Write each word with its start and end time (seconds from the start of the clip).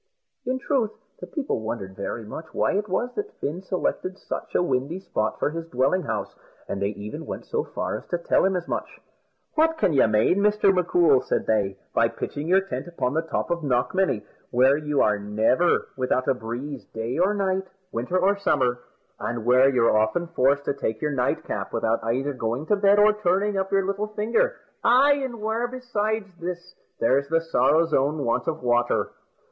In 0.47 0.57
truth, 0.57 0.89
the 1.19 1.27
people 1.27 1.59
wondered 1.61 1.95
very 1.95 2.25
much 2.25 2.45
why 2.55 2.71
it 2.71 2.89
was 2.89 3.13
that 3.13 3.35
Fin 3.39 3.61
selected 3.61 4.17
such 4.17 4.55
a 4.55 4.63
windy 4.63 4.99
spot 4.99 5.37
for 5.37 5.51
his 5.51 5.67
dwelling 5.67 6.01
house, 6.01 6.33
and 6.67 6.81
they 6.81 6.87
even 6.87 7.23
went 7.27 7.45
so 7.45 7.63
far 7.63 7.95
as 7.97 8.07
to 8.07 8.17
tell 8.17 8.43
him 8.43 8.55
as 8.55 8.67
much. 8.67 8.99
"What 9.53 9.77
can 9.77 9.93
you 9.93 10.07
mane, 10.07 10.39
Mr. 10.39 10.73
M'Coul," 10.73 11.21
said 11.21 11.45
they, 11.45 11.77
"by 11.93 12.07
pitching 12.07 12.47
your 12.47 12.61
tent 12.61 12.87
upon 12.87 13.13
the 13.13 13.21
top 13.21 13.51
of 13.51 13.61
Knockmany, 13.63 14.25
where 14.49 14.75
you 14.75 15.05
never 15.19 15.71
are 15.71 15.85
without 15.95 16.27
a 16.27 16.33
breeze, 16.33 16.83
day 16.85 17.19
or 17.19 17.35
night, 17.35 17.67
winter 17.91 18.17
or 18.17 18.35
summer, 18.35 18.79
and 19.19 19.45
where 19.45 19.69
you're 19.69 19.95
often 19.95 20.25
forced 20.29 20.65
to 20.65 20.73
take 20.73 20.99
your 20.99 21.11
nightcap 21.11 21.71
without 21.71 22.03
either 22.03 22.33
going 22.33 22.65
to 22.65 22.75
bed 22.75 22.97
or 22.97 23.13
turning 23.13 23.55
up 23.55 23.71
your 23.71 23.85
little 23.85 24.07
finger; 24.07 24.55
ay, 24.83 25.11
an' 25.23 25.39
where, 25.41 25.67
besides 25.67 26.27
this, 26.39 26.73
there's 26.99 27.27
the 27.29 27.39
sorrow's 27.39 27.93
own 27.93 28.25
want 28.25 28.47
of 28.47 28.63
water?" 28.63 29.11